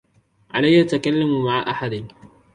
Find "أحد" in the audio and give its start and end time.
1.71-2.05